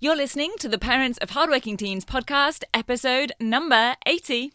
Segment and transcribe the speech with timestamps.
[0.00, 4.52] You're listening to the Parents of Hardworking Teens podcast, episode number 80.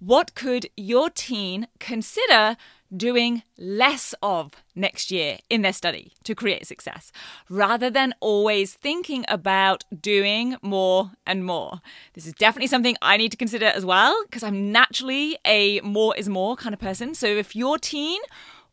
[0.00, 2.58] What could your teen consider
[2.94, 7.10] doing less of next year in their study to create success,
[7.48, 11.80] rather than always thinking about doing more and more?
[12.12, 16.14] This is definitely something I need to consider as well, because I'm naturally a more
[16.18, 17.14] is more kind of person.
[17.14, 18.20] So if your teen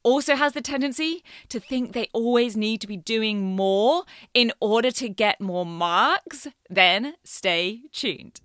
[0.04, 4.92] also has the tendency to think they always need to be doing more in order
[4.92, 8.42] to get more marks, then stay tuned.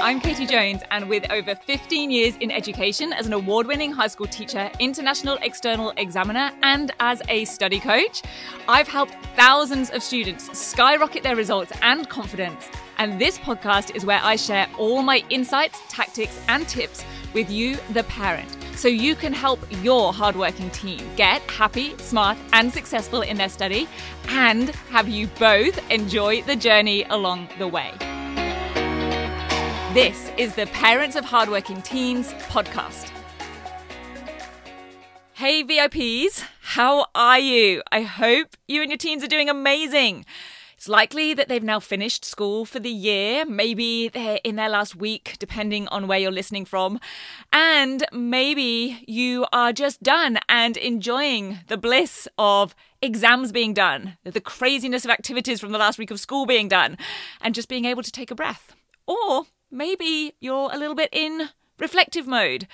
[0.00, 4.06] I'm Katie Jones, and with over 15 years in education as an award winning high
[4.06, 8.22] school teacher, international external examiner, and as a study coach,
[8.68, 12.70] I've helped thousands of students skyrocket their results and confidence.
[12.98, 17.76] And this podcast is where I share all my insights, tactics, and tips with you,
[17.92, 23.36] the parent, so you can help your hardworking team get happy, smart, and successful in
[23.36, 23.86] their study,
[24.30, 27.92] and have you both enjoy the journey along the way.
[29.94, 33.12] This is the Parents of Hardworking Teens podcast.
[35.34, 37.80] Hey, VIPs, how are you?
[37.92, 40.24] I hope you and your teens are doing amazing.
[40.78, 43.44] It's likely that they've now finished school for the year.
[43.44, 47.00] Maybe they're in their last week, depending on where you're listening from.
[47.52, 54.40] And maybe you are just done and enjoying the bliss of exams being done, the
[54.40, 56.96] craziness of activities from the last week of school being done,
[57.40, 58.76] and just being able to take a breath.
[59.04, 61.48] Or maybe you're a little bit in
[61.80, 62.68] reflective mode,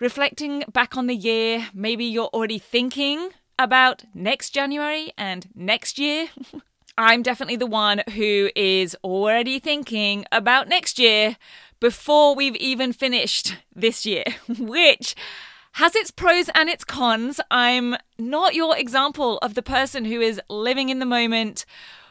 [0.00, 1.68] reflecting back on the year.
[1.72, 6.30] Maybe you're already thinking about next January and next year.
[6.96, 11.36] I'm definitely the one who is already thinking about next year
[11.80, 14.24] before we've even finished this year,
[14.58, 15.14] which
[15.72, 17.40] has its pros and its cons.
[17.50, 21.66] I'm not your example of the person who is living in the moment,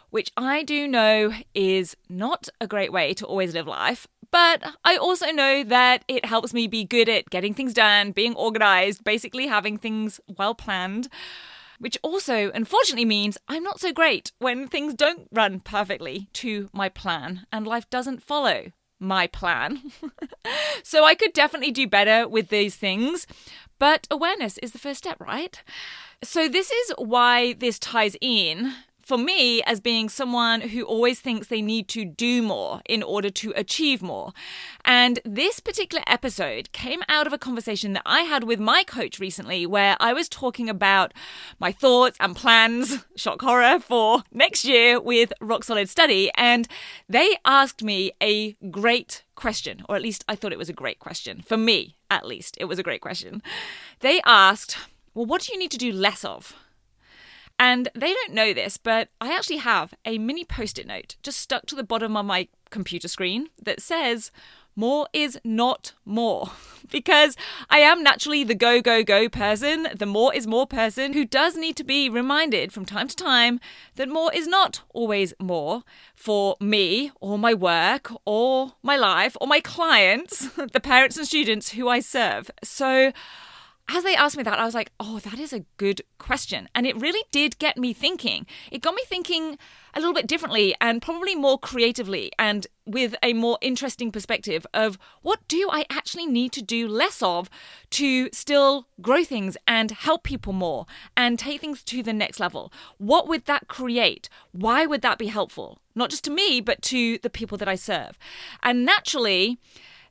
[0.09, 4.05] which I do know is not a great way to always live life.
[4.31, 8.35] But I also know that it helps me be good at getting things done, being
[8.35, 11.07] organized, basically having things well planned.
[11.83, 16.87] Which also, unfortunately, means I'm not so great when things don't run perfectly to my
[16.87, 18.71] plan and life doesn't follow
[19.01, 19.91] my plan.
[20.83, 23.27] so I could definitely do better with these things,
[23.79, 25.61] but awareness is the first step, right?
[26.23, 31.47] So, this is why this ties in for me as being someone who always thinks
[31.47, 34.33] they need to do more in order to achieve more.
[34.85, 39.19] And this particular episode came out of a conversation that I had with my coach
[39.19, 41.13] recently where I was talking about
[41.59, 46.31] my thoughts and plans, shock horror, for next year with Rock Solid Study.
[46.35, 46.67] And
[47.09, 50.99] they asked me a great question, or at least I thought it was a great
[50.99, 51.43] question.
[51.45, 53.41] For me, at least, it was a great question.
[53.99, 54.77] They asked,
[55.13, 56.55] Well, what do you need to do less of?
[57.65, 61.39] And they don't know this, but I actually have a mini post it note just
[61.39, 64.31] stuck to the bottom of my computer screen that says,
[64.75, 66.51] more is not more.
[66.91, 67.37] Because
[67.69, 71.55] I am naturally the go, go, go person, the more is more person who does
[71.55, 73.61] need to be reminded from time to time
[73.95, 79.47] that more is not always more for me or my work or my life or
[79.47, 82.51] my clients, the parents and students who I serve.
[82.61, 83.13] So,
[83.89, 86.69] as they asked me that, I was like, oh, that is a good question.
[86.73, 88.45] And it really did get me thinking.
[88.71, 89.57] It got me thinking
[89.93, 94.97] a little bit differently and probably more creatively and with a more interesting perspective of
[95.21, 97.49] what do I actually need to do less of
[97.91, 102.71] to still grow things and help people more and take things to the next level?
[102.97, 104.29] What would that create?
[104.53, 105.79] Why would that be helpful?
[105.93, 108.17] Not just to me, but to the people that I serve.
[108.63, 109.59] And naturally,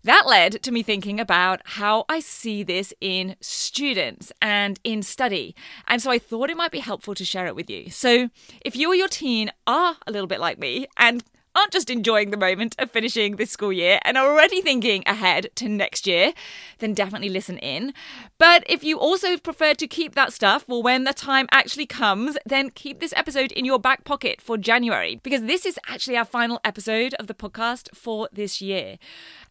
[0.05, 5.55] that led to me thinking about how I see this in students and in study.
[5.87, 7.91] And so I thought it might be helpful to share it with you.
[7.91, 8.29] So
[8.63, 11.23] if you or your teen are a little bit like me and
[11.55, 15.49] aren't just enjoying the moment of finishing this school year and are already thinking ahead
[15.57, 16.33] to next year,
[16.79, 17.93] then definitely listen in.
[18.39, 22.37] But if you also prefer to keep that stuff for when the time actually comes,
[22.47, 26.25] then keep this episode in your back pocket for January because this is actually our
[26.25, 28.99] final episode of the podcast for this year.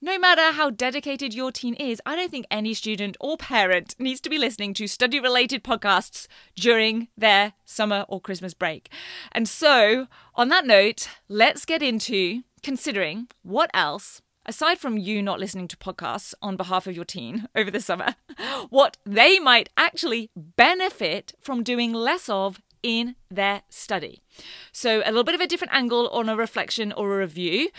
[0.01, 4.19] No matter how dedicated your teen is, I don't think any student or parent needs
[4.21, 8.89] to be listening to study related podcasts during their summer or Christmas break.
[9.31, 15.39] And so, on that note, let's get into considering what else aside from you not
[15.39, 18.15] listening to podcasts on behalf of your teen over the summer,
[18.69, 24.21] what they might actually benefit from doing less of in their study.
[24.71, 27.69] So, a little bit of a different angle on a reflection or a review.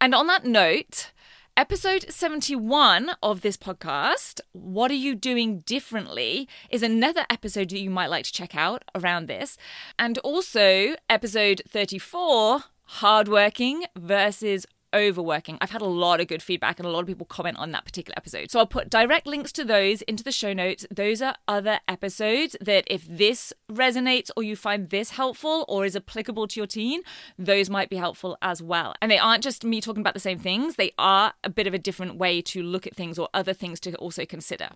[0.00, 1.10] And on that note,
[1.54, 7.90] Episode 71 of this podcast, What Are You Doing Differently, is another episode that you
[7.90, 9.58] might like to check out around this.
[9.98, 15.58] And also, episode 34, Hardworking versus overworking.
[15.60, 17.84] I've had a lot of good feedback and a lot of people comment on that
[17.84, 18.50] particular episode.
[18.50, 20.86] So I'll put direct links to those into the show notes.
[20.90, 25.96] Those are other episodes that if this resonates or you find this helpful or is
[25.96, 27.02] applicable to your teen,
[27.38, 28.94] those might be helpful as well.
[29.00, 31.74] And they aren't just me talking about the same things, they are a bit of
[31.74, 34.70] a different way to look at things or other things to also consider.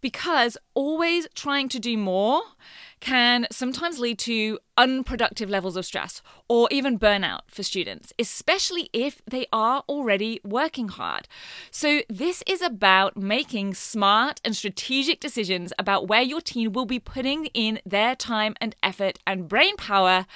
[0.00, 2.42] Because always trying to do more
[3.00, 9.22] can sometimes lead to unproductive levels of stress or even burnout for students, especially if
[9.28, 11.28] they are already working hard.
[11.70, 16.98] So, this is about making smart and strategic decisions about where your teen will be
[16.98, 20.26] putting in their time and effort and brain power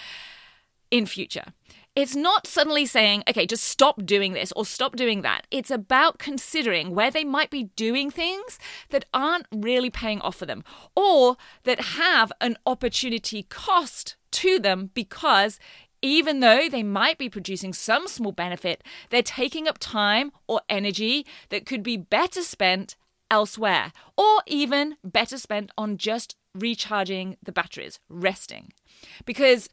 [0.90, 1.52] in future.
[1.96, 5.46] It's not suddenly saying, okay, just stop doing this or stop doing that.
[5.50, 8.60] It's about considering where they might be doing things
[8.90, 10.62] that aren't really paying off for them
[10.94, 15.58] or that have an opportunity cost to them because
[16.02, 21.26] even though they might be producing some small benefit, they're taking up time or energy
[21.50, 22.96] that could be better spent
[23.30, 28.72] elsewhere or even better spent on just recharging the batteries, resting.
[29.24, 29.68] Because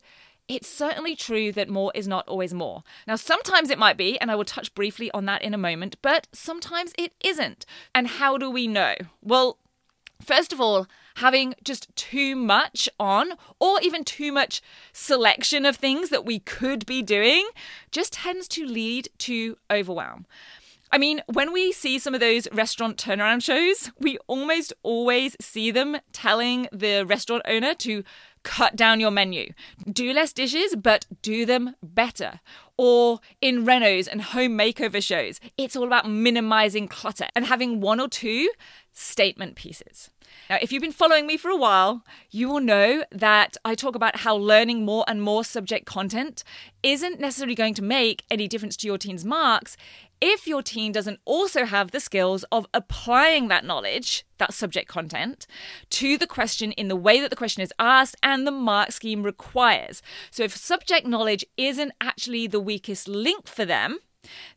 [0.47, 2.83] it's certainly true that more is not always more.
[3.05, 5.97] Now, sometimes it might be, and I will touch briefly on that in a moment,
[6.01, 7.65] but sometimes it isn't.
[7.93, 8.95] And how do we know?
[9.21, 9.57] Well,
[10.21, 10.87] First of all,
[11.17, 14.61] having just too much on, or even too much
[14.93, 17.47] selection of things that we could be doing,
[17.91, 20.25] just tends to lead to overwhelm.
[20.91, 25.69] I mean, when we see some of those restaurant turnaround shows, we almost always see
[25.69, 28.03] them telling the restaurant owner to
[28.43, 29.51] cut down your menu.
[29.91, 32.39] Do less dishes, but do them better.
[32.77, 37.99] Or in renos and home makeover shows, it's all about minimizing clutter and having one
[37.99, 38.49] or two
[38.93, 40.11] statement pieces.
[40.49, 43.95] Now, if you've been following me for a while, you will know that I talk
[43.95, 46.43] about how learning more and more subject content
[46.83, 49.75] isn't necessarily going to make any difference to your teen's marks
[50.21, 55.47] if your teen doesn't also have the skills of applying that knowledge, that subject content,
[55.91, 59.23] to the question in the way that the question is asked and the mark scheme
[59.23, 60.01] requires.
[60.31, 63.99] So, if subject knowledge isn't actually the weakest link for them,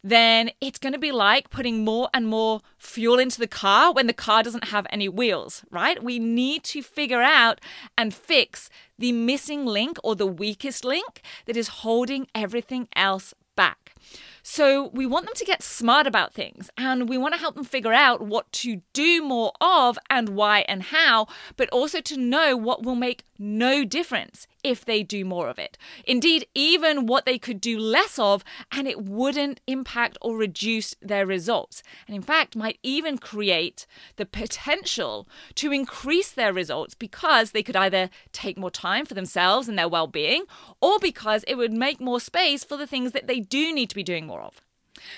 [0.03, 4.07] then it's going to be like putting more and more fuel into the car when
[4.07, 6.03] the car doesn't have any wheels, right?
[6.03, 7.61] We need to figure out
[7.97, 8.69] and fix
[8.99, 13.95] the missing link or the weakest link that is holding everything else back.
[14.43, 17.65] So we want them to get smart about things and we want to help them
[17.65, 21.27] figure out what to do more of and why and how,
[21.57, 25.79] but also to know what will make no difference if they do more of it.
[26.05, 31.27] Indeed, even what they could do less of and it wouldn't impact or reduce their
[31.27, 31.83] results.
[32.07, 37.77] And in fact, might even create the potential to increase their results because they could
[37.77, 40.45] either take more time for themselves and their well being
[40.81, 43.95] or because it would make more space for the things that they do need to
[43.95, 44.61] be doing of.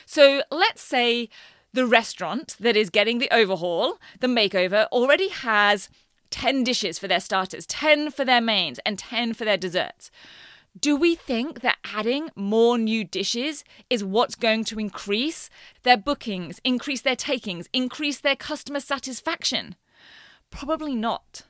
[0.06, 1.28] So let's say
[1.72, 5.88] the restaurant that is getting the overhaul, the makeover, already has
[6.30, 10.10] 10 dishes for their starters, 10 for their mains, and 10 for their desserts.
[10.78, 15.50] Do we think that adding more new dishes is what's going to increase
[15.82, 19.76] their bookings, increase their takings, increase their customer satisfaction?
[20.50, 21.42] Probably not.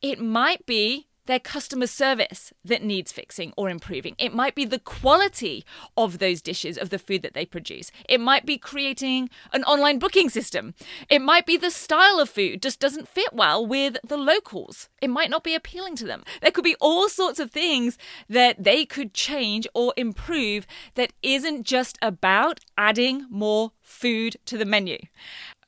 [0.00, 4.14] It might be their customer service that needs fixing or improving.
[4.18, 5.64] It might be the quality
[5.96, 7.90] of those dishes, of the food that they produce.
[8.08, 10.74] It might be creating an online booking system.
[11.08, 14.88] It might be the style of food just doesn't fit well with the locals.
[15.00, 16.24] It might not be appealing to them.
[16.42, 17.96] There could be all sorts of things
[18.28, 24.64] that they could change or improve that isn't just about adding more food to the
[24.64, 24.98] menu.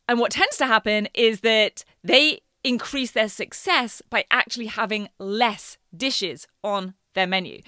[0.09, 5.79] And what tends to happen is that they increase their success by actually having less
[5.97, 7.61] dishes on their menu.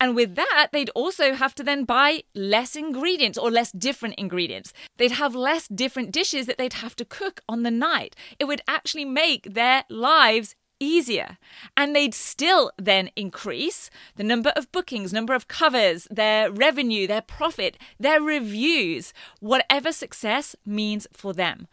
[0.00, 4.72] And with that, they'd also have to then buy less ingredients or less different ingredients.
[4.98, 8.16] They'd have less different dishes that they'd have to cook on the night.
[8.38, 11.38] It would actually make their lives easier.
[11.76, 17.22] And they'd still then increase the number of bookings, number of covers, their revenue, their
[17.22, 21.68] profit, their reviews, whatever success means for them.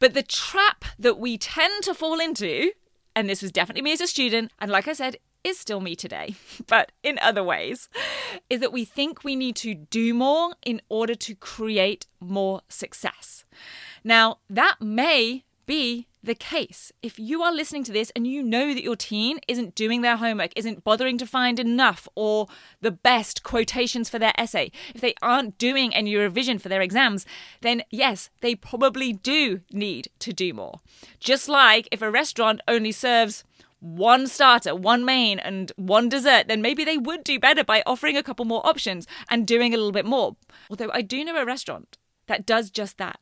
[0.00, 2.72] But the trap that we tend to fall into,
[3.14, 5.94] and this was definitely me as a student, and like I said, is still me
[5.96, 6.34] today,
[6.66, 7.88] but in other ways,
[8.50, 13.44] is that we think we need to do more in order to create more success.
[14.04, 16.90] Now, that may be the case.
[17.02, 20.16] If you are listening to this and you know that your teen isn't doing their
[20.16, 22.48] homework, isn't bothering to find enough or
[22.80, 27.26] the best quotations for their essay, if they aren't doing any revision for their exams,
[27.60, 30.80] then yes, they probably do need to do more.
[31.20, 33.44] Just like if a restaurant only serves
[33.80, 38.16] one starter, one main, and one dessert, then maybe they would do better by offering
[38.16, 40.34] a couple more options and doing a little bit more.
[40.70, 43.20] Although I do know a restaurant that does just that.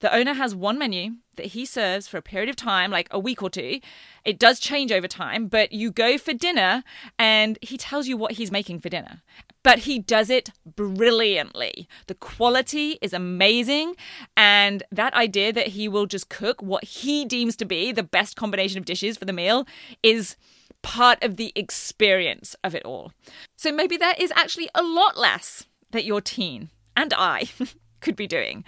[0.00, 3.18] The owner has one menu that he serves for a period of time, like a
[3.18, 3.80] week or two.
[4.24, 6.84] It does change over time, but you go for dinner
[7.18, 9.22] and he tells you what he's making for dinner.
[9.62, 11.88] But he does it brilliantly.
[12.08, 13.96] The quality is amazing.
[14.36, 18.36] And that idea that he will just cook what he deems to be the best
[18.36, 19.66] combination of dishes for the meal
[20.02, 20.36] is
[20.82, 23.12] part of the experience of it all.
[23.56, 27.48] So maybe there is actually a lot less that your teen and I
[28.00, 28.64] could be doing,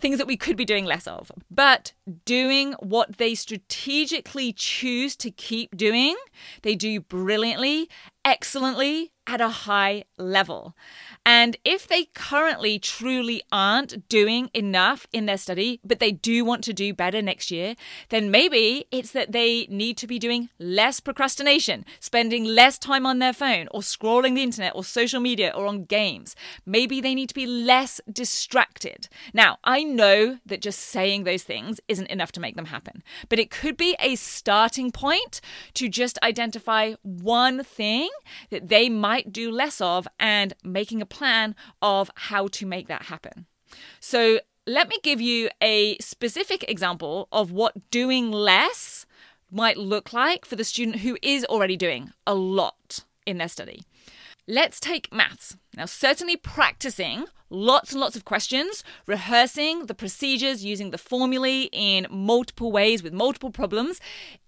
[0.00, 1.30] things that we could be doing less of.
[1.50, 1.92] But
[2.24, 6.16] doing what they strategically choose to keep doing,
[6.62, 7.88] they do brilliantly,
[8.24, 10.74] excellently, at a high level.
[11.26, 16.62] And if they currently truly aren't doing enough in their study, but they do want
[16.64, 17.76] to do better next year,
[18.10, 23.20] then maybe it's that they need to be doing less procrastination, spending less time on
[23.20, 26.36] their phone or scrolling the internet or social media or on games.
[26.66, 29.08] Maybe they need to be less distracted.
[29.32, 33.38] Now, I know that just saying those things isn't enough to make them happen, but
[33.38, 35.40] it could be a starting point
[35.74, 38.10] to just identify one thing
[38.50, 43.02] that they might do less of and making a plan of how to make that
[43.02, 43.46] happen.
[44.00, 49.04] So, let me give you a specific example of what doing less
[49.50, 53.82] might look like for the student who is already doing a lot in their study.
[54.46, 55.56] Let's take maths.
[55.74, 62.06] Now, certainly practicing lots and lots of questions, rehearsing the procedures using the formulae in
[62.10, 64.00] multiple ways with multiple problems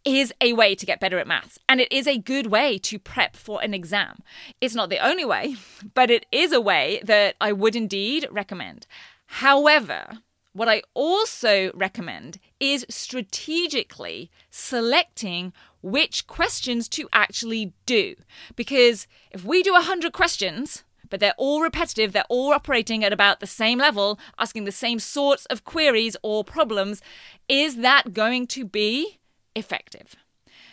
[0.05, 1.59] is a way to get better at maths.
[1.67, 4.19] And it is a good way to prep for an exam.
[4.61, 5.57] It's not the only way,
[5.95, 8.87] but it is a way that I would indeed recommend.
[9.27, 10.19] However,
[10.53, 18.15] what I also recommend is strategically selecting which questions to actually do.
[18.55, 23.41] Because if we do 100 questions, but they're all repetitive, they're all operating at about
[23.41, 27.01] the same level, asking the same sorts of queries or problems,
[27.49, 29.19] is that going to be
[29.55, 30.17] effective?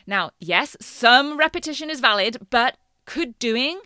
[0.08, 3.80] Now, yes, some repetition is valid, but could doing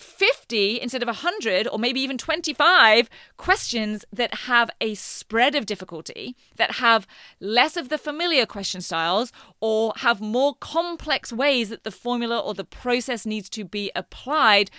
[0.00, 6.36] 50 instead of 100 or maybe even 25 questions that have a spread of difficulty,
[6.56, 7.06] that have
[7.38, 12.54] less of the familiar question styles, or have more complex ways that the formula or
[12.54, 14.70] the process needs to be applied,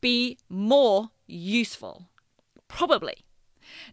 [0.00, 2.08] be more useful?
[2.68, 3.24] Probably.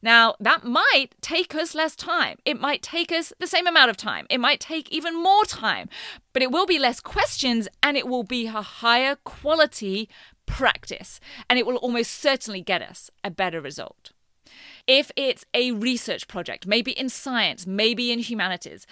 [0.02, 2.38] Now, that might take us less time.
[2.46, 4.26] It might take us the same amount of time.
[4.30, 5.90] It might take even more time,
[6.34, 10.10] but it will be less questions and it will be a higher quality
[10.46, 14.12] practice, and it will almost certainly get us a better result.
[14.88, 18.86] If it's a research project, maybe in science, maybe in humanities,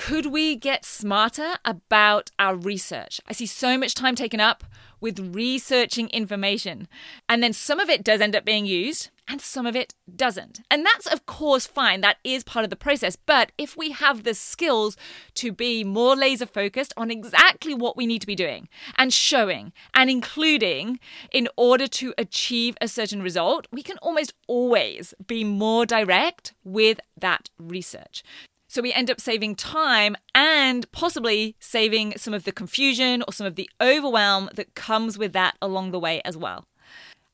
[0.00, 3.20] could we get smarter about our research?
[3.28, 4.64] I see so much time taken up
[4.98, 6.88] with researching information,
[7.28, 10.60] and then some of it does end up being used, and some of it doesn't.
[10.70, 12.00] And that's, of course, fine.
[12.00, 13.14] That is part of the process.
[13.14, 14.96] But if we have the skills
[15.34, 19.72] to be more laser focused on exactly what we need to be doing and showing
[19.92, 20.98] and including
[21.30, 27.00] in order to achieve a certain result, we can almost always be more direct with
[27.18, 28.24] that research.
[28.70, 33.44] So we end up saving time and possibly saving some of the confusion or some
[33.44, 36.68] of the overwhelm that comes with that along the way as well.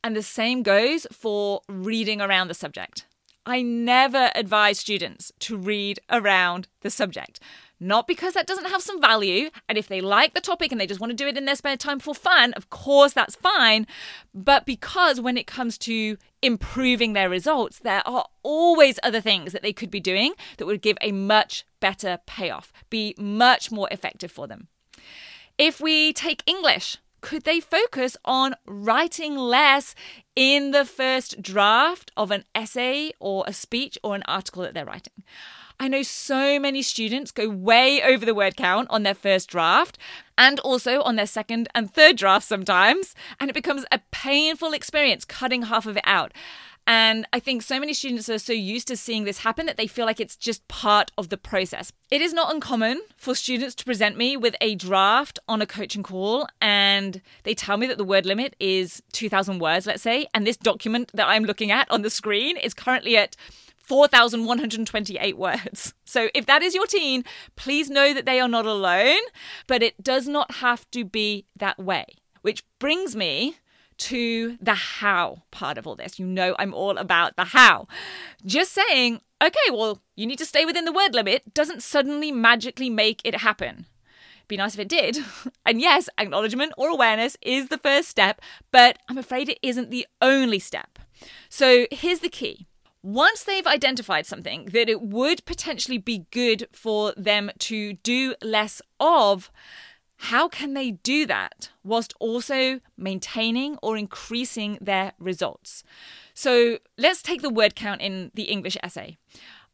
[0.03, 3.05] And the same goes for reading around the subject.
[3.45, 7.39] I never advise students to read around the subject.
[7.79, 10.87] Not because that doesn't have some value, and if they like the topic and they
[10.87, 13.87] just want to do it in their spare time for fun, of course that's fine,
[14.33, 19.61] but because when it comes to improving their results, there are always other things that
[19.61, 24.33] they could be doing that would give a much better payoff, be much more effective
[24.33, 24.69] for them.
[25.59, 29.95] If we take English, could they focus on writing less
[30.35, 34.85] in the first draft of an essay or a speech or an article that they're
[34.85, 35.25] writing?
[35.79, 39.99] I know so many students go way over the word count on their first draft
[40.39, 45.25] and also on their second and third draft sometimes, and it becomes a painful experience
[45.25, 46.33] cutting half of it out.
[46.89, 49.89] And I think so many students are so used to seeing this happen that they
[49.89, 51.91] feel like it's just part of the process.
[52.13, 56.05] It is not uncommon for students to present me with a draft on a coaching
[56.05, 60.47] call and they tell me that the word limit is 2,000 words, let's say, and
[60.47, 63.35] this document that I'm looking at on the screen is currently at
[63.87, 65.95] 4,128 words.
[66.09, 67.25] So if that is your teen,
[67.57, 69.21] please know that they are not alone,
[69.67, 72.07] but it does not have to be that way.
[72.41, 73.57] Which brings me
[73.99, 76.19] to the how part of all this.
[76.19, 77.89] You know, I'm all about the how.
[78.47, 82.89] Just saying, okay, well, you need to stay within the word limit doesn't suddenly magically
[82.89, 83.87] make it happen.
[84.49, 85.19] Be nice if it did.
[85.67, 88.41] And yes, acknowledgement or awareness is the first step,
[88.71, 91.01] but I'm afraid it isn't the only step.
[91.49, 92.69] So here's the key.
[93.07, 98.83] Once they've identified something that it would potentially be good for them to do less
[98.99, 99.49] of,
[100.17, 105.85] how can they do that whilst also maintaining or increasing their results?
[106.35, 109.19] So let's take the word count in the English essay.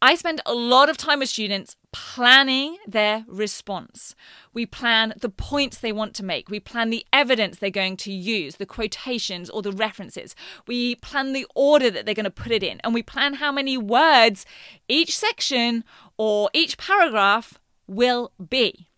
[0.04, 4.16] I spend a lot of time with students planning their response.
[4.52, 6.50] We plan the points they want to make.
[6.50, 10.34] We plan the evidence they're going to use, the quotations or the references.
[10.66, 12.80] We plan the order that they're going to put it in.
[12.82, 14.44] And we plan how many words
[14.88, 15.84] each section
[16.16, 18.88] or each paragraph will be.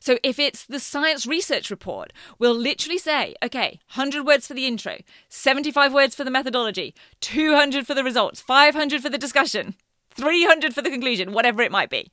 [0.00, 4.66] So if it's the science research report, we'll literally say, okay, 100 words for the
[4.66, 4.96] intro,
[5.28, 9.76] 75 words for the methodology, 200 for the results, 500 for the discussion,
[10.18, 12.10] 300 for the conclusion, whatever it might be.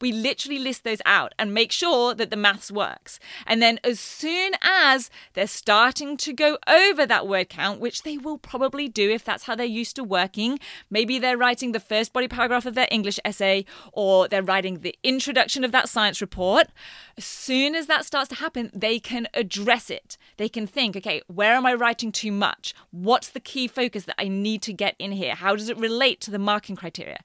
[0.00, 3.18] We literally list those out and make sure that the maths works.
[3.46, 8.18] And then, as soon as they're starting to go over that word count, which they
[8.18, 10.58] will probably do if that's how they're used to working,
[10.90, 14.96] maybe they're writing the first body paragraph of their English essay or they're writing the
[15.02, 16.68] introduction of that science report.
[17.16, 20.16] As soon as that starts to happen, they can address it.
[20.36, 22.74] They can think, okay, where am I writing too much?
[22.90, 25.34] What's the key focus that I need to get in here?
[25.34, 27.20] How does it relate to the marking criteria?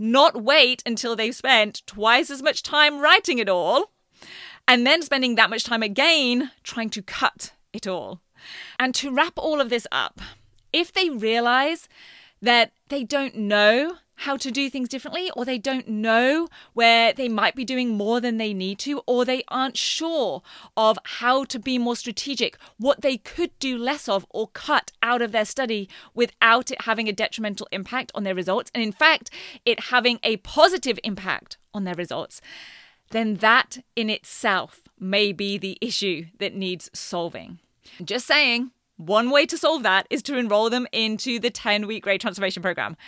[0.00, 3.92] Not wait until they've spent twice as much time writing it all
[4.66, 8.20] and then spending that much time again trying to cut it all.
[8.78, 10.20] And to wrap all of this up,
[10.72, 11.88] if they realize
[12.40, 17.28] that they don't know how to do things differently, or they don't know where they
[17.28, 20.42] might be doing more than they need to, or they aren't sure
[20.76, 25.22] of how to be more strategic, what they could do less of or cut out
[25.22, 29.30] of their study without it having a detrimental impact on their results, and in fact,
[29.64, 32.42] it having a positive impact on their results,
[33.12, 37.58] then that in itself may be the issue that needs solving.
[38.04, 42.02] Just saying, one way to solve that is to enroll them into the 10 week
[42.02, 42.98] grade transformation program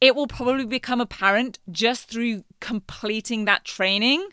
[0.00, 4.28] it will probably become apparent just through completing that training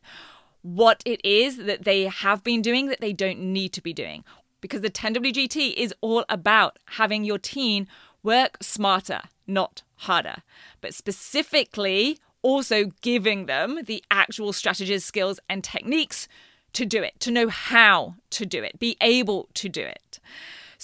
[0.62, 4.24] what it is that they have been doing that they don't need to be doing.
[4.62, 7.88] Because the 10WGT is all about having your teen
[8.24, 10.38] work smarter, not harder,
[10.82, 16.28] but specifically also giving them the actual strategies, skills, and techniques
[16.74, 20.20] to do it, to know how to do it, be able to do it.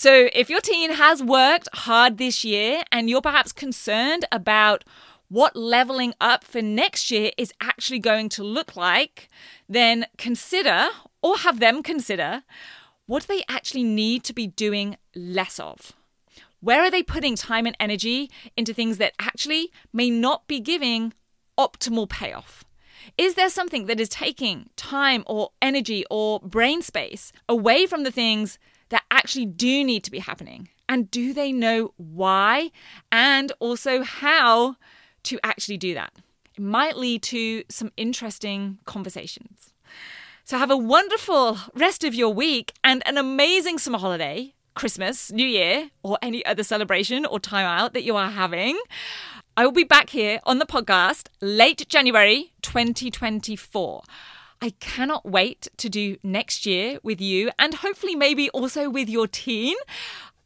[0.03, 4.83] So, if your teen has worked hard this year and you're perhaps concerned about
[5.27, 9.29] what leveling up for next year is actually going to look like,
[9.69, 10.87] then consider
[11.21, 12.41] or have them consider
[13.05, 15.93] what they actually need to be doing less of?
[16.61, 21.13] Where are they putting time and energy into things that actually may not be giving
[21.59, 22.63] optimal payoff?
[23.19, 28.11] Is there something that is taking time or energy or brain space away from the
[28.11, 28.57] things
[29.21, 30.69] actually do need to be happening?
[30.89, 32.71] And do they know why
[33.11, 34.75] and also how
[35.23, 36.11] to actually do that?
[36.57, 39.73] It might lead to some interesting conversations.
[40.43, 45.45] So, have a wonderful rest of your week and an amazing summer holiday, Christmas, New
[45.45, 48.77] Year, or any other celebration or time out that you are having.
[49.55, 54.01] I will be back here on the podcast late January 2024.
[54.63, 59.25] I cannot wait to do next year with you and hopefully maybe also with your
[59.27, 59.75] teen.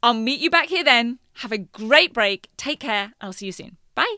[0.01, 1.19] I'll meet you back here then.
[1.39, 2.47] Have a great break.
[2.55, 3.11] Take care.
[3.19, 3.75] I'll see you soon.
[3.93, 4.15] Bye.